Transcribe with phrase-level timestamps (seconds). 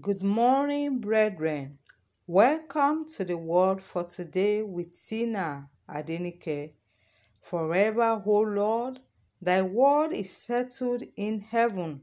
[0.00, 1.78] Good morning, brethren.
[2.26, 6.72] Welcome to the word for today with Tina Adenike.
[7.42, 9.00] Forever, O Lord,
[9.42, 12.02] thy word is settled in heaven.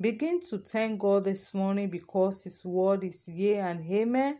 [0.00, 4.38] Begin to thank God this morning because his word is yea and amen.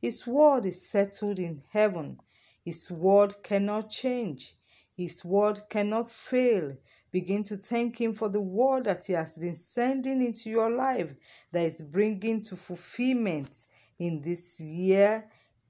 [0.00, 2.18] His word is settled in heaven.
[2.64, 4.56] His word cannot change.
[4.96, 6.76] His word cannot fail.
[7.12, 11.14] Begin to thank Him for the word that He has been sending into your life
[11.52, 13.54] that is bringing to fulfillment
[13.98, 15.26] in this year,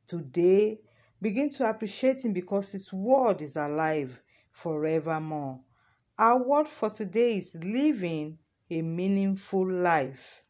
[0.06, 0.80] today.
[1.20, 4.20] Begin to appreciate Him because His word is alive
[4.52, 5.61] forevermore.
[6.19, 8.38] Our word for today is living
[8.70, 10.42] a meaningful life.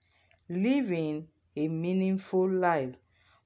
[0.48, 2.96] Living a meaningful life.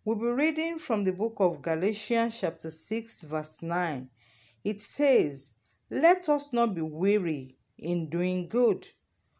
[0.04, 4.09] We'll be reading from the book of Galatians, chapter 6, verse 9.
[4.62, 5.53] It says,
[5.94, 8.88] let us not be weary in doing good,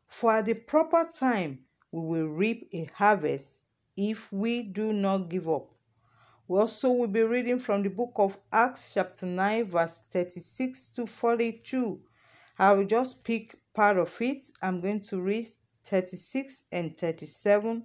[0.06, 1.58] for at the proper time
[1.90, 3.58] we will reap a harvest
[3.96, 5.68] if we do not give up.
[6.46, 11.06] We also will be reading from the book of Acts, chapter 9, verse 36 to
[11.06, 11.98] 42.
[12.56, 14.44] I will just pick part of it.
[14.62, 15.48] I'm going to read
[15.83, 17.84] 36 and 37.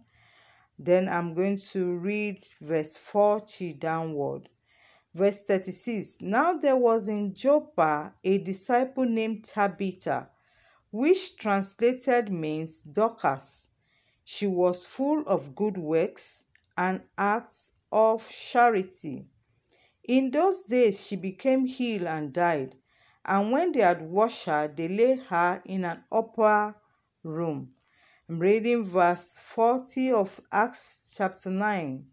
[0.78, 4.48] Then I'm going to read verse 40 downward.
[5.14, 10.30] Verse 36 Now there was in Joppa a disciple named Tabitha,
[10.92, 13.70] which translated means Dorcas.
[14.24, 16.46] She was full of good works
[16.78, 19.26] and acts of charity.
[20.04, 22.76] In those days she became ill and died,
[23.26, 26.76] and when they had washed her, they laid her in an upper
[27.24, 27.72] room.
[28.28, 32.06] I'm reading verse 40 of Acts chapter 9,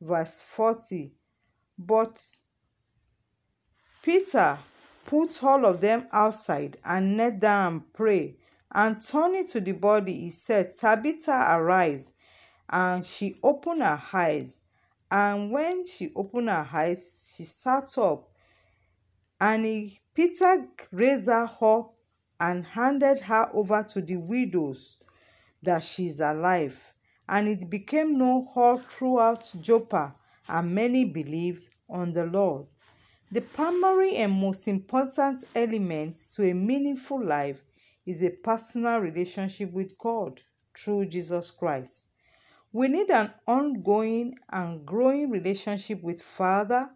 [0.00, 1.12] verse 40.
[1.78, 2.22] But
[4.02, 4.58] Peter
[5.04, 8.36] put all of them outside and knelt down and prayed.
[8.72, 12.10] And turning to the body, he said, Tabitha, arise.
[12.68, 14.60] And she opened her eyes.
[15.10, 18.28] And when she opened her eyes, she sat up.
[19.40, 21.94] And he, Peter raised her up
[22.40, 24.96] and handed her over to the widows
[25.62, 26.92] that she is alive.
[27.28, 30.14] And it became known all throughout Joppa
[30.48, 32.66] and many believed on the Lord.
[33.30, 37.62] The primary and most important element to a meaningful life
[38.06, 40.40] is a personal relationship with God
[40.76, 42.06] through Jesus Christ.
[42.72, 46.90] We need an ongoing and growing relationship with Father,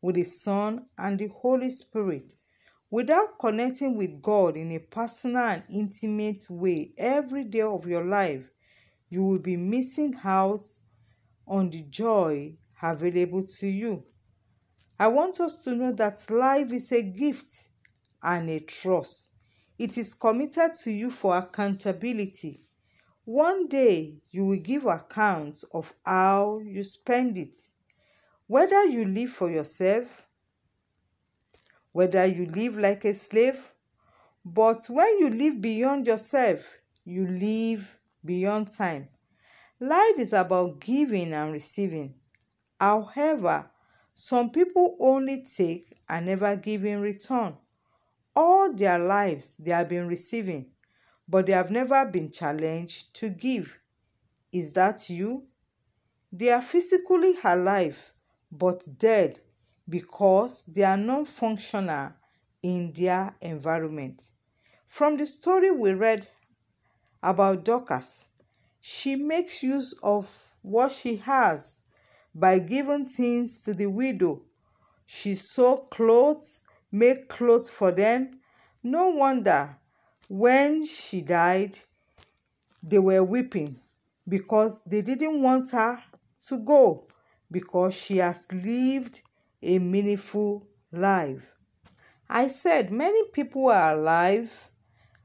[0.00, 2.26] with the Son, and the Holy Spirit.
[2.90, 8.48] Without connecting with God in a personal and intimate way every day of your life,
[9.08, 10.64] you will be missing out
[11.46, 14.04] on the joy available to you.
[14.98, 17.68] I want us to know that life is a gift
[18.22, 19.28] and a trust.
[19.78, 22.62] It is committed to you for accountability.
[23.24, 27.56] One day you will give account of how you spend it.
[28.46, 30.26] Whether you live for yourself,
[31.92, 33.72] whether you live like a slave,
[34.44, 39.08] but when you live beyond yourself, you live beyond time.
[39.80, 42.14] Life is about giving and receiving.
[42.80, 43.70] However,
[44.14, 47.56] some people only take and never give in return.
[48.34, 50.66] All their lives they have been receiving,
[51.28, 53.78] but they have never been challenged to give.
[54.52, 55.44] Is that you?
[56.32, 58.12] They are physically alive
[58.52, 59.40] but dead
[59.88, 62.12] because they are non functional
[62.62, 64.30] in their environment.
[64.88, 66.28] From the story we read
[67.22, 68.28] about Dorcas,
[68.80, 71.85] she makes use of what she has
[72.38, 74.42] by giving things to the widow.
[75.06, 76.60] She sewed clothes,
[76.92, 78.40] made clothes for them.
[78.82, 79.76] No wonder
[80.28, 81.78] when she died,
[82.82, 83.80] they were weeping
[84.28, 86.02] because they didn't want her
[86.48, 87.06] to go
[87.50, 89.22] because she has lived
[89.62, 91.54] a meaningful life.
[92.28, 94.68] I said many people are alive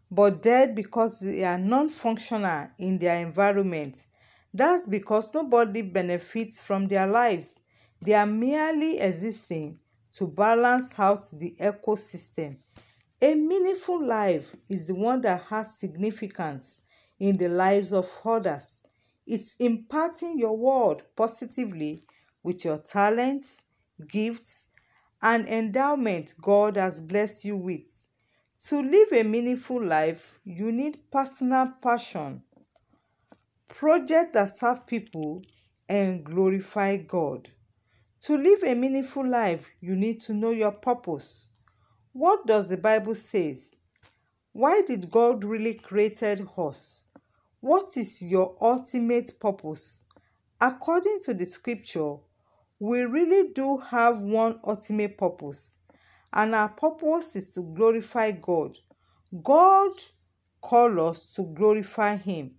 [0.09, 3.97] but dead because they are non functional in their environment.
[4.53, 7.61] That's because nobody benefits from their lives.
[8.02, 9.79] They are merely existing
[10.14, 12.58] to balance out the ecosystem.
[13.22, 16.81] A meaningful life is the one that has significance
[17.20, 18.81] in the lives of others.
[19.26, 22.03] It's impacting your world positively
[22.43, 23.61] with your talents,
[24.09, 24.66] gifts,
[25.22, 28.02] and endowment God has blessed you with.
[28.67, 32.41] To live a meaningful life, you need personal passion
[33.73, 35.41] projects that serve people
[35.88, 37.50] and glorify God.
[38.22, 41.47] To live a meaningful life, you need to know your purpose.
[42.14, 43.58] What does the Bible say?
[44.52, 47.02] Why did God really created us?
[47.62, 50.03] What is your ultimate purpose?
[50.59, 52.16] According to the scripture,
[52.79, 55.78] we really do have one ultimate purpose,
[56.34, 58.78] and our purpose is to glorify God.
[59.41, 59.91] God
[60.59, 62.56] called us to glorify Him.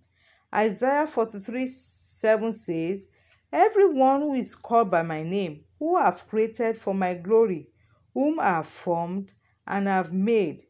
[0.53, 3.07] Isaiah 43 7 says,
[3.51, 7.69] Everyone who is called by my name, who I have created for my glory,
[8.13, 9.33] whom I have formed
[9.65, 10.63] and have made.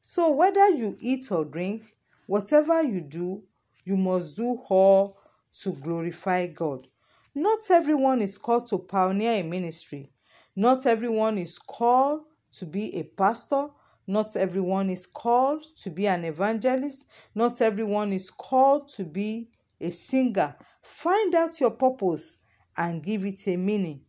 [0.00, 1.82] So, whether you eat or drink,
[2.26, 3.42] whatever you do,
[3.84, 5.18] you must do all
[5.62, 6.86] to glorify God.
[7.34, 10.10] Not everyone is called to pioneer a ministry.
[10.56, 13.68] Not everyone is called to be a pastor.
[14.10, 17.06] Not everyone is called to be an evangelist.
[17.34, 20.56] Not everyone is called to be a singer.
[20.80, 22.38] Find out your purpose
[22.74, 24.00] and give it a meaning.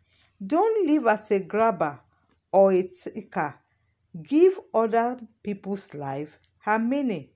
[0.43, 1.99] Don't live as a grabber
[2.53, 3.59] or a taker.
[4.23, 7.27] Give other people's life a meaning.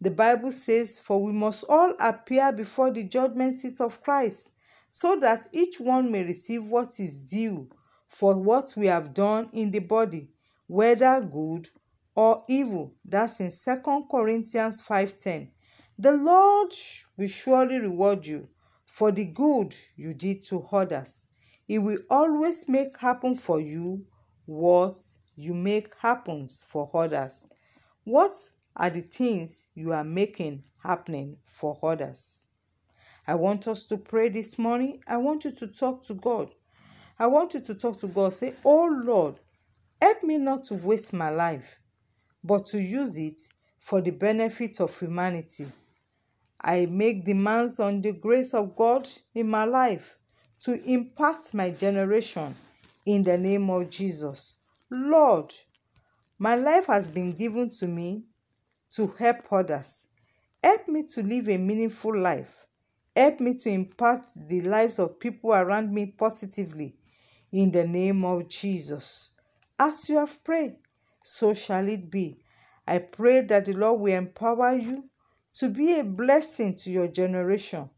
[0.00, 4.50] The Bible says, For we must all appear before the judgment seat of Christ,
[4.88, 7.68] so that each one may receive what is due
[8.08, 10.30] for what we have done in the body,
[10.66, 11.68] whether good
[12.14, 12.94] or evil.
[13.04, 15.50] That's in Second Corinthians 5:10.
[15.98, 16.72] The Lord
[17.16, 18.48] will surely reward you
[18.86, 21.26] for the good you did to others.
[21.66, 24.06] He will always make happen for you
[24.46, 24.98] what
[25.36, 27.46] you make happens for others.
[28.04, 28.34] What
[28.76, 32.44] are the things you are making happening for others.
[33.26, 35.02] I want us to pray this morning.
[35.06, 36.50] I want you to talk to God.
[37.18, 38.32] I want you to talk to God.
[38.32, 39.40] Say, Oh Lord,
[40.00, 41.78] help me not to waste my life,
[42.42, 43.40] but to use it
[43.78, 45.66] for the benefit of humanity.
[46.60, 50.18] I make demands on the grace of God in my life
[50.60, 52.54] to impact my generation
[53.06, 54.54] in the name of Jesus.
[54.90, 55.52] Lord,
[56.38, 58.24] my life has been given to me
[58.90, 60.06] to help others.
[60.62, 62.66] Help me to live a meaningful life.
[63.16, 66.94] Help me to impact the lives of people around me positively.
[67.52, 69.30] In the name of Jesus.
[69.78, 70.76] As you have prayed,
[71.30, 72.36] so shall it be.
[72.88, 75.04] I pray that the Lord will empower you
[75.58, 77.88] to be a blessing to your generation,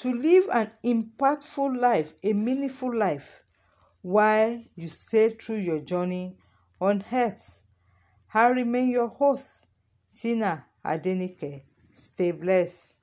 [0.00, 3.42] to live an impactful life, a meaningful life,
[4.00, 6.36] while you sail through your journey
[6.80, 7.62] on earth.
[8.32, 9.66] I remain your host,
[10.08, 11.62] Tina Adenike.
[11.92, 12.94] Stay blessed.